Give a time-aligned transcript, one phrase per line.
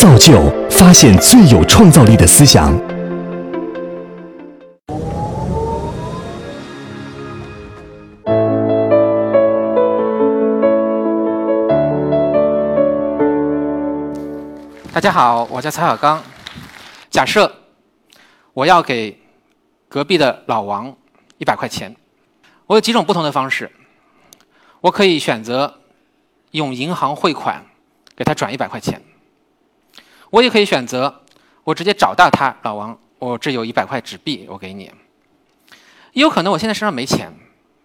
[0.00, 2.72] 造就发现最有创造力的思想。
[14.92, 16.22] 大家好，我叫曹小刚。
[17.10, 17.52] 假设
[18.52, 19.20] 我要给
[19.88, 20.94] 隔壁的老王
[21.38, 21.96] 一百块钱，
[22.68, 23.68] 我有几种不同的方式。
[24.80, 25.80] 我可以选择
[26.52, 27.66] 用银行汇款
[28.14, 29.02] 给他转一百块钱，
[30.30, 31.22] 我也可以选择
[31.64, 34.90] 我直接找到他，老王，我这有一百块纸币，我给你。
[36.12, 37.32] 也有可能我现在身上没钱，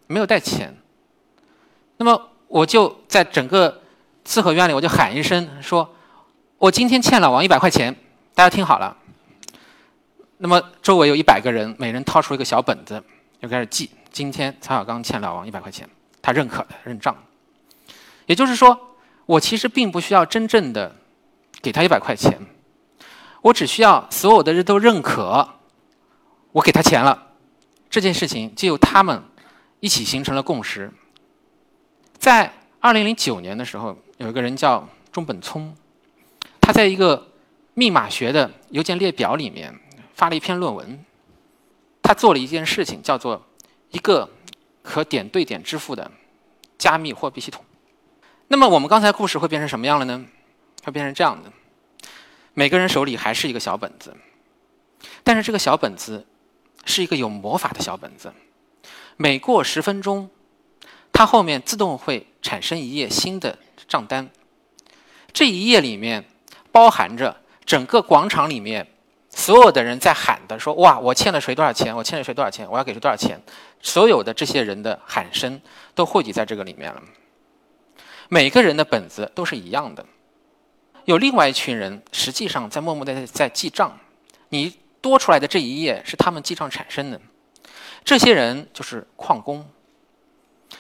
[0.07, 0.75] 没有带钱，
[1.97, 3.81] 那么我就在整个
[4.25, 5.93] 四合院里，我就喊一声说
[6.57, 7.95] ：“我今天欠老王一百块钱。”
[8.33, 8.97] 大家听好了。
[10.37, 13.01] 那么周围有一百个人，每人掏出一个小本子，
[13.41, 15.87] 就开始记：今天曹小刚欠老王一百块钱。
[16.21, 17.13] 他认可的认账，
[18.27, 20.95] 也就是说，我其实并不需要真正的
[21.63, 22.39] 给他一百块钱，
[23.41, 25.49] 我只需要所有的人都认可，
[26.51, 27.31] 我给他钱了，
[27.89, 29.23] 这件事情就由他们
[29.79, 30.91] 一起形成了共识。
[32.19, 35.75] 在二零零九年的时候，有一个人叫中本聪，
[36.61, 37.29] 他在一个
[37.73, 39.73] 密码学的邮件列表里面
[40.13, 41.03] 发了一篇论文，
[42.03, 43.41] 他做了一件事情，叫做
[43.89, 44.29] 一个。
[44.85, 46.11] 可点对点支付的
[46.77, 47.63] 加密货币系统。
[48.49, 50.25] 那么我们刚才故事会变成什么样了呢？
[50.83, 51.49] 会变成这样的：
[52.53, 54.15] 每个人手里还是一个小本子，
[55.23, 56.25] 但是这个小本子
[56.85, 58.33] 是一个有魔法的小本子。
[59.17, 60.29] 每过十分钟，
[61.11, 64.29] 它后面自动会产生一页新的账单。
[65.31, 66.25] 这一页里面
[66.71, 68.87] 包含着整个广场里面。
[69.35, 71.95] 所有的人在喊的说：“哇，我欠了谁多少钱？
[71.97, 72.69] 我欠了谁多少钱？
[72.69, 73.41] 我要给谁多少钱？”
[73.81, 75.59] 所有的这些人的喊声
[75.95, 77.01] 都汇集在这个里面了。
[78.29, 80.05] 每个人的本子都是一样的。
[81.05, 83.99] 有另外一群人，实际上在默默的在记账。
[84.49, 87.19] 你多出来的这一页是他们记账产生的。
[88.05, 89.65] 这些人就是矿工，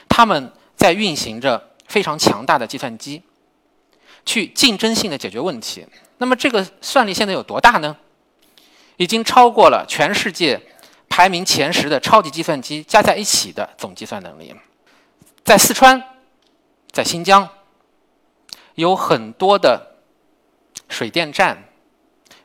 [0.07, 3.21] 他们在运行着非常强大的计算机，
[4.25, 5.85] 去竞争性的解决问题。
[6.17, 7.97] 那么这个算力现在有多大呢？
[8.97, 10.61] 已经超过了全世界
[11.09, 14.53] 排名前十的超级计算机加在一起的总计算能力。
[15.43, 16.01] 在四川，
[16.91, 17.49] 在新疆，
[18.75, 19.92] 有很多的
[20.93, 21.61] 水电站、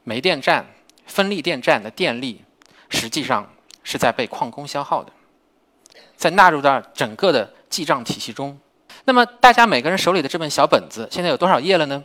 [0.02, 0.66] 煤电站、
[1.06, 2.42] 风力电站的电力，
[2.88, 3.48] 实际上
[3.84, 5.12] 是在被矿工消耗的，
[6.16, 8.58] 在纳入到整个的记账体系中。
[9.04, 12.02] 那么，大家每个人手里的这本小本子，现在有多少页了呢？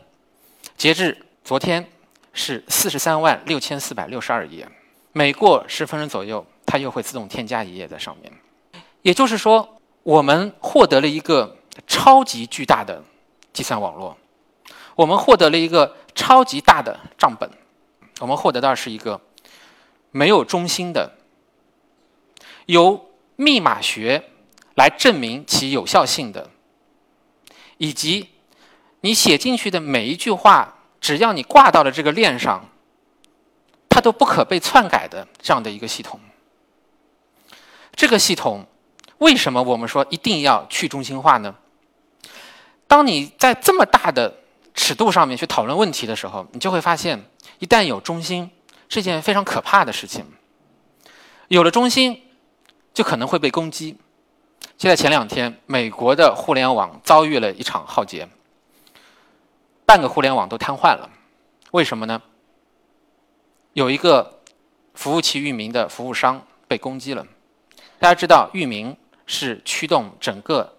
[0.76, 1.88] 截至昨天。
[2.36, 4.68] 是四十三万六千四百六十二页，
[5.12, 8.32] 每过十分钟左右，它又会自动添加一页在上面。
[9.02, 11.56] 也就是说，我们获得了一个
[11.86, 13.00] 超级巨大的
[13.52, 14.18] 计算网络，
[14.96, 17.50] 我们获得了一个超级大的账本，
[18.20, 19.20] 我们获得到是一个
[20.10, 21.16] 没有中心的、
[22.66, 24.30] 由密码学
[24.74, 26.50] 来证明其有效性的，
[27.78, 28.30] 以及
[29.00, 30.70] 你写进去的每一句话。
[31.00, 32.66] 只要你挂到了这个链上，
[33.90, 36.18] 它都不可被篡改的这样的一个系统。
[37.94, 38.64] 这个系统
[39.18, 41.54] 为什么我们说一定要去中心化呢？
[42.86, 44.34] 当你在这么大的
[44.74, 47.24] 尺度上面去讨论问题的时候，你就会发现，
[47.60, 48.50] 一旦有中心，
[48.88, 50.26] 是一件非常可怕的事情。
[51.48, 52.22] 有了中心，
[52.92, 53.96] 就可能会被攻击。
[54.76, 58.28] 就在前两天，美国的互联网遭遇了一场浩劫。
[59.86, 61.08] 半个互联网都瘫痪了，
[61.70, 62.20] 为什么呢？
[63.74, 64.40] 有一个
[64.94, 67.26] 服务器域名的服务商被攻击了。
[67.98, 68.96] 大家知道，域名
[69.26, 70.74] 是驱动整个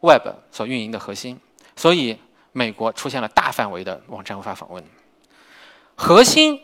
[0.00, 1.38] Web 所运营的核心，
[1.76, 2.18] 所以
[2.58, 4.84] 美国出现了大范围的网站无法访问。
[5.94, 6.60] 核心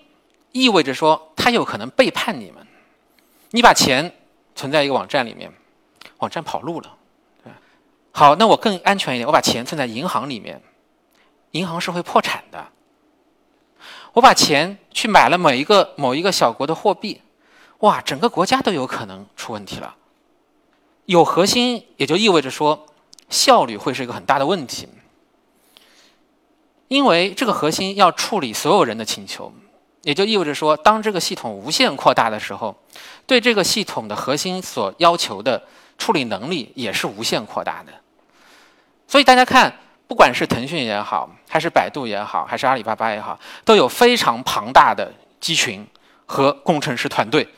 [0.51, 2.67] 意味着说，它有可能背叛你们。
[3.51, 4.13] 你把钱
[4.57, 5.53] 存在一个网站里面，
[6.19, 6.97] 网站跑路了，
[7.45, 7.53] 对
[8.11, 10.61] 好，那我更安全一点，我把钱存在银行里面。
[11.53, 12.67] 银行是会破产的。
[14.13, 17.21] 我把钱去买了某一个某一个小国的货币，
[17.79, 19.95] 哇，整个国家都有可能出问题了。
[21.05, 22.87] 有核心也就意味着说
[23.29, 24.89] 效率会是一个很大的问题，
[26.89, 29.53] 因为这个核心要处理所有人的请求，
[30.03, 32.75] 也就意味着说，当这个系统无限扩大的时候，
[33.27, 35.63] 对这个系统的核心所要求的
[35.99, 37.93] 处理能力也是无限扩大的。
[39.07, 39.81] 所以大家看。
[40.07, 45.11] 不管是腾讯也好，还是百度也好，还是阿里巴巴也好，都有非常庞大的
[45.41, 45.85] 机群
[46.27, 47.49] 和工程师团队，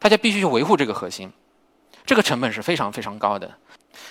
[0.00, 1.32] 大家必须去维护这个核心，
[2.04, 3.48] 这个成本是非常非常高的。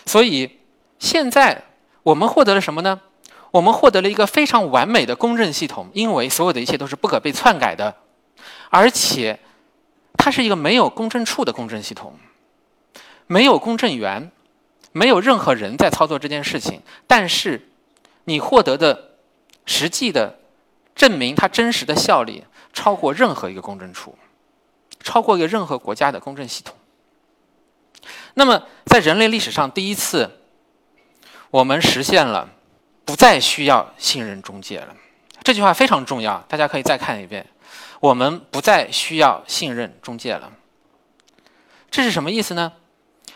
[0.06, 0.50] 所以
[0.98, 1.62] 现在
[2.04, 3.02] 我们获得了什么呢？
[3.56, 7.96] 我们获得了一个非常完美的公证系统，因为所有的一切都是不可被篡改的，
[8.69, 9.40] 而且
[10.18, 12.19] 它是一个没有公证处的公证系统，
[13.28, 14.30] 没有公证员，
[14.92, 17.69] 没有任何人在操作这件事情，但是
[18.25, 19.12] 你获得的
[19.66, 20.38] 实际的
[20.94, 22.44] 证明它真实的效力
[22.74, 24.18] 超过任何一个公证处，
[25.00, 26.75] 超过一个任何国家的公证系统。
[28.34, 30.30] 那么，在人类历史上第一次，
[31.52, 32.50] 我们实现了
[33.06, 34.96] 不再需要信任中介了。
[35.44, 37.46] 这句话非常重要，大家可以再看一遍。
[38.00, 40.52] 我们不再需要信任中介了。
[41.90, 42.74] 这是什么意思呢？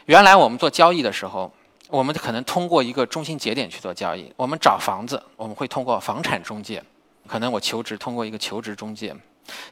[0.05, 1.53] 原来我们做交易的时候，
[1.87, 4.33] 我们可能通过一个中心节点去做交易。
[4.35, 6.81] 我们找房子，我们会通过房产中介；
[7.27, 9.15] 可能我求职，通过一个求职中介。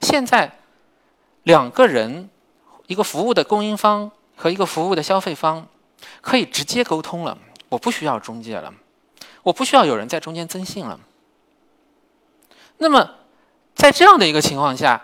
[0.01, 0.51] 现在，
[1.43, 2.29] 两个人，
[2.85, 4.11] 一个服务的供应方。
[4.39, 5.67] 和一个服务的消费方
[6.21, 7.35] 可以直接沟通了，
[7.69, 8.71] 我不需要中介了，
[9.47, 10.99] 我不需要有人在中间增信了。
[12.79, 13.09] 那么，
[13.73, 15.01] 在这样的一个情况下，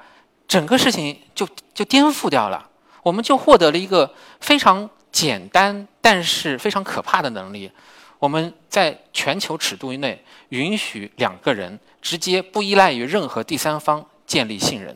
[0.50, 2.70] 整个事情就就颠覆掉了，
[3.04, 7.72] 我们就获得了一个非常简单但是非常可怕的能力：
[8.20, 14.94] 我们在全球尺度内允许两个人直接不依赖于任何第三方建立信任。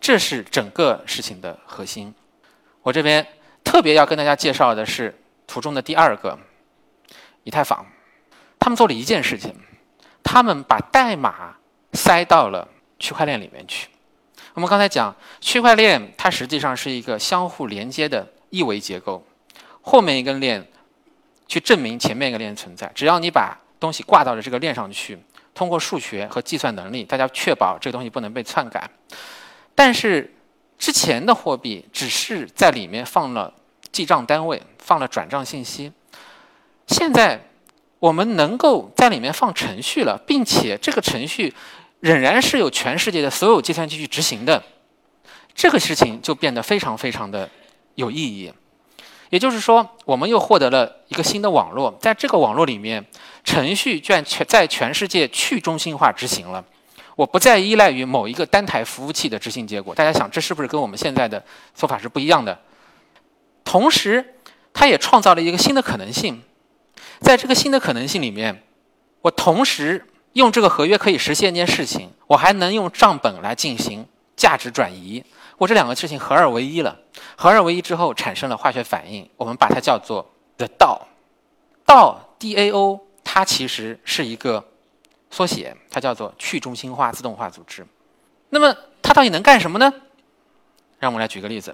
[0.00, 2.12] 这是整个事情的核心。
[2.82, 3.24] 我这边
[3.62, 5.16] 特别要跟大家介绍的是
[5.46, 6.36] 图中的第二个
[7.44, 7.86] 以太坊，
[8.60, 9.52] 他们做了一件事情，
[10.22, 11.56] 他们把代码
[11.94, 12.68] 塞到了
[13.00, 13.88] 区块链里面去。
[14.54, 19.24] 我们刚才讲区块链，它实际上是一个相互连接的一维结构，
[19.80, 20.64] 后面一根链
[21.48, 22.90] 去证明前面一个链存在。
[22.94, 25.18] 只要你把东西挂到了这个链上去，
[25.54, 28.90] 通过数学和计算能力，大家确保这个东西不能被篡改。
[29.74, 30.34] 但是
[30.78, 33.54] 之前的货币只是在里面放了
[33.90, 35.92] 记账单位，放了转账信息。
[36.86, 37.40] 现在
[38.00, 41.54] 我们能够在里面放程序了，并且这个程序
[42.00, 44.60] 仍然是有全世界的所有计算机去执行的，
[45.54, 47.48] 这个事情就变得非常非常的
[47.94, 48.52] 有意义。
[49.28, 53.04] 也就是说，我们又获得了一个新的网络，在这个网络里面，
[53.44, 56.64] 程序居然全在全世界去中心化执行了。
[57.14, 61.44] 我不再依赖于某一个单台服务器的执行结果，大家想这是不是跟我们现在的
[61.74, 62.58] 做法是不一样的？
[63.62, 64.34] 同时，
[64.72, 66.42] 它也创造了一个新的可能性，
[67.20, 68.62] 在这个新的可能性里面，
[69.22, 74.06] 我同时用这个合约可以实现一件事情，我还能用账本来进行
[74.36, 75.24] 价值转移，
[75.58, 76.98] 我这两个事情合二为一了。
[77.36, 80.68] 合二为一之后产生了化学反应，我们把它叫做 the
[81.86, 84.64] DAO，DAO，它其实是一个。
[85.32, 87.86] 缩写，它叫做去中心化自动化组织。
[88.48, 89.88] 那么它到底能干什么呢？
[90.98, 91.72] 让我们来举个例子。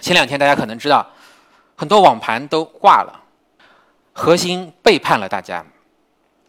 [0.00, 1.08] 前两天大家可能知道，
[1.76, 3.22] 很多网盘都挂了，
[4.14, 5.66] 核心背叛了大家，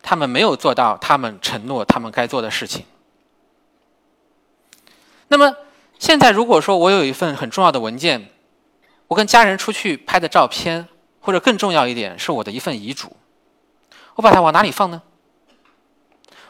[0.02, 2.86] 他们没有做到他们承诺他们该做的事情。
[5.28, 5.58] 那么
[5.98, 8.30] 现在如果说我有一份很重要的文件，
[9.08, 10.88] 我跟家人出去拍的照片，
[11.20, 13.18] 或者更重要一点是我的一份遗嘱，
[14.14, 15.02] 我把它往哪里放呢？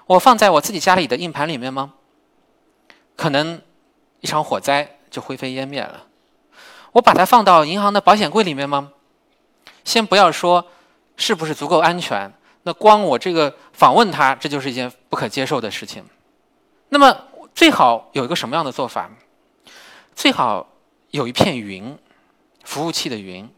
[0.08, 1.94] 我放在我自己家里的硬盘里面吗？
[3.16, 3.62] 可能
[4.20, 6.08] 一场火灾就灰飞烟灭了。
[6.92, 8.92] 我把它放到银行的保险柜里面吗？
[9.86, 10.68] 先不要说
[11.18, 12.32] 是不是足够安全，
[12.64, 16.04] 那光我这个访问它，这就是一件不可接受的事情。
[16.90, 17.18] 那么
[17.54, 19.10] 最好有一个什么样的做法？
[20.14, 20.68] 最好
[21.12, 21.98] 有一片云，
[22.64, 23.50] 服务器的云，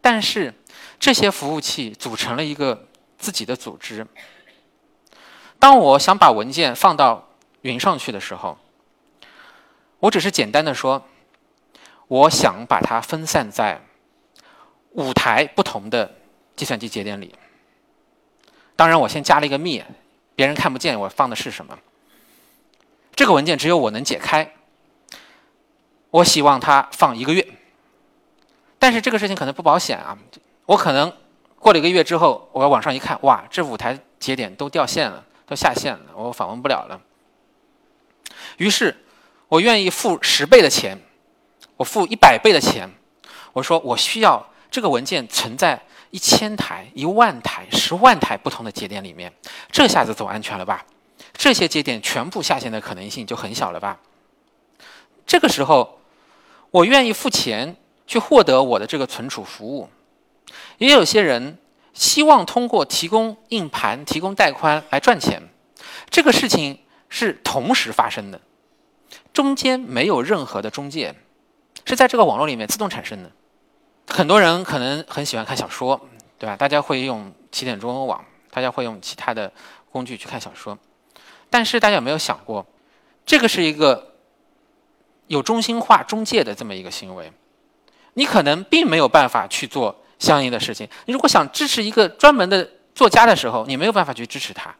[0.00, 0.52] 但是
[0.98, 4.06] 这些服务器组成了一个自己的组织。
[5.58, 7.28] 当我想把文件放到
[7.62, 8.58] 云上去的时候，
[10.00, 11.02] 我只是简单的说，
[12.08, 13.80] 我想把它分散在
[14.90, 16.14] 五台不同的
[16.56, 17.34] 计算机节点里。
[18.76, 19.82] 当然，我先加了一个密，
[20.34, 21.78] 别人看不见我放的是什么。
[23.14, 24.52] 这个文件只有我能解开。
[26.10, 27.46] 我希望它放一个月，
[28.78, 30.16] 但是这个事情可能不保险啊。
[30.66, 31.12] 我可能
[31.58, 35.24] 过了一个月之后，我要往上一看，哇，这五台节点都掉线了。
[35.46, 36.98] 都下线了，我访问不了了。
[38.56, 38.96] 于是，
[39.48, 40.98] 我愿意付十倍的钱，
[41.76, 42.88] 我付一百倍的钱。
[43.52, 45.78] 我说，我需要这个文件存在
[46.14, 49.32] 一千台、一万台、十万台不同的节点里面，
[49.72, 50.86] 这下子走安全了吧？
[51.32, 53.98] 这些节点全部下线的可能性就很小了吧？
[55.26, 55.98] 这个时候，
[56.70, 57.74] 我愿意付钱
[58.06, 59.88] 去获得我的这个存储服务。
[60.78, 61.58] 也有些人。
[61.96, 65.40] 希望通过提供硬盘、提供带宽来赚钱，
[66.10, 66.76] 这个事情
[67.08, 68.40] 是同时发生的，
[69.32, 71.14] 中间没有任何的中介，
[71.84, 73.30] 是在这个网络里面自动产生的。
[74.08, 76.00] 很多人可能很喜欢看小说，
[76.38, 76.56] 对吧？
[76.56, 79.50] 大家会用起点中文网，大家会用其他的
[79.90, 80.78] 工具去看小说。
[81.50, 82.64] 但是大家有没有想过，
[83.24, 84.14] 这个是一个
[85.26, 87.32] 有中心化中介的这么一个行为？
[88.14, 90.88] 你可能并没有办法去做相应的事情。
[91.06, 94.70] 你如果想支持一个专门的作家的时候，你没有办法去支持他，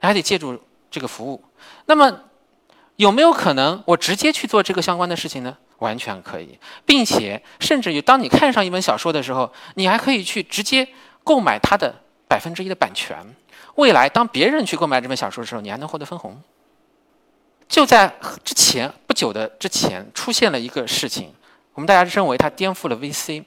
[0.00, 1.42] 你还得借助这个服务。
[1.86, 2.20] 那么
[2.96, 5.56] 有没有可能我直接去做这个相关的事情呢？
[5.78, 10.86] 完全可以，并且甚至于当你看上一本小说的时候，你还可以去直接
[11.22, 11.94] 购买它的
[12.28, 13.16] 百分之一的版权。
[13.76, 16.40] 未来当别人去购买这本小说的时候，你还能获得分红。
[17.68, 18.10] 就在
[18.44, 21.34] 之前不久的之前，出现了一个事情，
[21.74, 23.44] 我们大家认为它颠覆了 VC，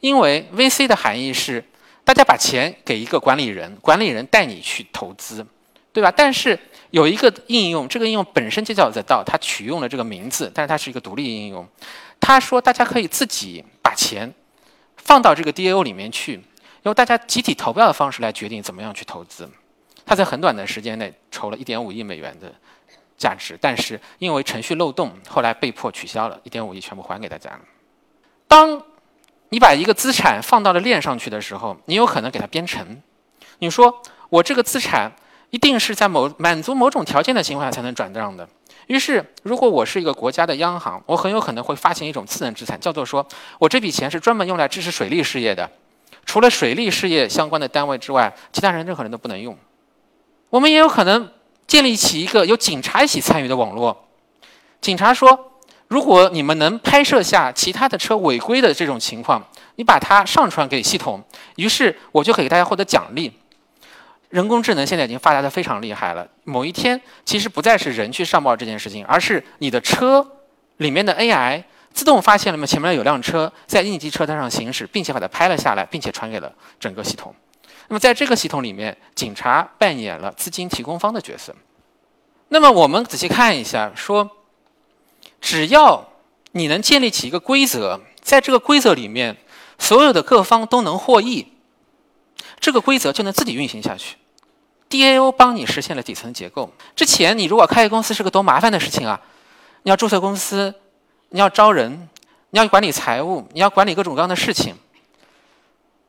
[0.00, 1.64] 因为 VC 的含义是
[2.04, 5.46] 大家把钱给一个管理人，管理人带你去投资，
[5.92, 6.10] 对吧？
[6.10, 6.58] 但是
[6.90, 11.68] 有一个应用，这个应用本身就叫 The DAO，它取用了这个名字，但是它是一个独立应用。
[12.18, 14.32] 他说，大家可以自己把钱
[14.96, 16.42] 放到这个 DAO 里面去，
[16.84, 19.46] 由大家集体投票的方式来决定怎么样去投资。
[20.06, 22.50] 他在很短的时间内筹了一点五亿美元的
[23.18, 27.60] 价值，但是因为程序漏洞，后来被迫取消了，一点五亿全部还给大家了。
[28.48, 28.82] 当
[29.50, 33.02] 你把一个资产放到了链上去的时候，你有可能给它编程。
[33.58, 35.12] 你说我这个资产。
[35.52, 38.48] 一定是在某满足某种条件的情况下才能转账的。
[38.86, 43.24] 于是，如果我是一个国家的央行，我很有可能会发行一种次等资产，叫做说
[43.58, 45.70] 我这笔钱是专门用来支持水利事业的，
[46.24, 49.54] 除了水利事业相关的单位之外，其他人任何人都不能用。
[50.48, 51.30] 我们也有可能
[51.66, 54.08] 建立起一个由警察一起参与的网络。
[54.80, 55.52] 警察说，
[55.88, 61.22] 如果你们能拍摄下其他的车违规的这种情况，你把它上传给系统，
[61.56, 63.30] 于是我就可以给大家获得奖励。
[64.32, 66.26] 人工智能现在已经发达的非常厉害了。
[66.44, 70.26] 某一天，其实不再是人去上报这件事情，而是你的车
[70.78, 71.62] 里面的 AI
[71.92, 77.34] 自动发现了，么前面有辆车在应急车道上行驶，并且把它拍了下来，并且传给了整个系统。
[77.88, 81.54] 那么在这个系统里面，警察扮演了资金提供方的角色。
[82.48, 84.30] 那么我们仔细看一下，说
[85.42, 86.08] 只要
[86.52, 89.36] 你能建立起一个规则，在这个规则里面，
[89.78, 91.48] 所有的各方都能获益，
[92.58, 94.16] 这个规则就能自己运行下去。
[94.92, 96.70] DAO 帮你实现了底层结构。
[96.94, 99.18] 之前你如果开个公司是个多麻烦的事情啊！
[99.84, 100.74] 你要注册公司，
[101.30, 102.08] 你要招人，
[102.50, 104.74] 你要管理财务，你要管理各种各样的事情。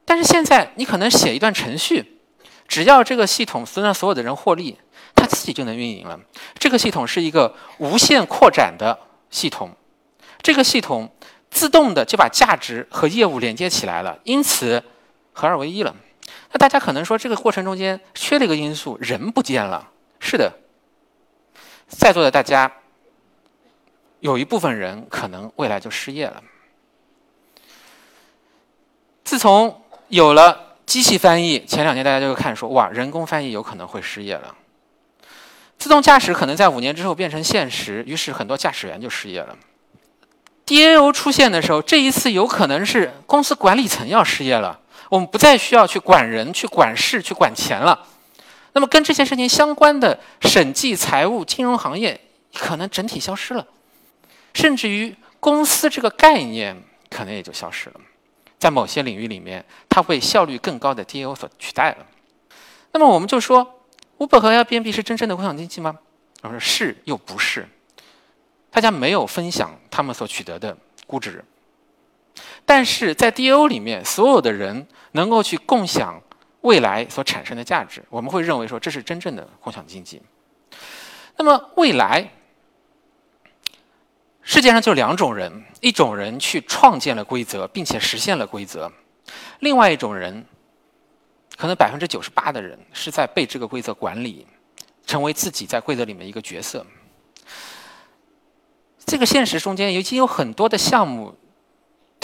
[0.03, 2.19] 但是现在你可能写一段程序，
[2.67, 4.77] 只要这个系统能让所有的人获利，
[5.15, 6.19] 它自己就能运营了。
[6.59, 8.99] 这个系统是一个无限扩展的
[9.29, 9.71] 系统，
[10.41, 11.09] 这个系统
[11.49, 14.83] 自动的就把价值和业务连接起来了，因此
[15.31, 15.95] 合二为一了。
[16.53, 19.89] 那大家可能说，这个过程中间缺了一个因素，人不见了。
[20.19, 20.53] 是的，
[21.87, 22.71] 在座的大家
[24.19, 26.41] 有一部分人可能未来就失业了。
[29.23, 34.55] 自从有了机器翻译，前两年大家就会看说，哇，人工翻译有可能会失业了。
[35.79, 39.57] 自动驾驶可能在五年之后变成现实，于是很多驾驶员就失业了。
[40.67, 44.79] DAO 出现的时候，这一次有可能是公司管理层要失业了。
[45.13, 48.07] 我们不再需要去管人、去管事、去管钱了。
[48.71, 52.19] 那么，跟这些事情相关的审计、财务、金融行业
[52.51, 53.63] 可能整体消失了，
[54.55, 56.75] 甚至于公司这个概念
[57.11, 58.01] 可能也就消失了。
[58.57, 61.97] 在某些领域里面，它被效率更高的 DAO 所取代了。
[62.91, 63.81] 那么，我们就说
[64.17, 65.95] ，Uber 和 Airbnb 是真正的共享经济吗？
[66.41, 67.69] 我说是又不是。
[68.71, 71.45] 大家没有分享他们所取得的估值。
[72.65, 76.21] 但是在 DO 里面，所有的人能够去共享
[76.61, 80.21] 未来所产生的价值，我们会认为说这是真正的共享经济。
[81.37, 82.31] 那么未来，
[84.41, 88.89] 世界上就两种人：一种人去创建了规则，并且实现了规则；
[89.59, 90.45] 另外一种人，
[91.57, 94.47] 可能百分之九十八的人是在被这个规则管理，
[95.05, 96.85] 成为自己在规则里面一个角色。
[99.05, 101.35] 这个现实中间已经有很多的项目。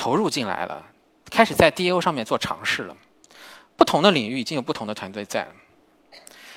[0.10, 0.84] 投入进来了，
[1.30, 2.98] 开始在 DAO 上面做尝试了。
[3.78, 5.48] 不同的领域已经有不同的团队在，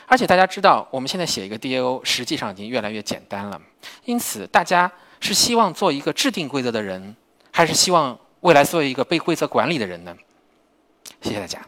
[0.06, 3.60] 而且大家知道，我们现在写一个 DAO 实际上已经越来越简单了。
[4.06, 4.90] 因此，大家
[5.20, 7.14] 是希望做一个制定规则的人，
[7.50, 10.16] 还是希望未来做一个被规则管理的人呢？
[11.20, 11.60] 谢谢大家。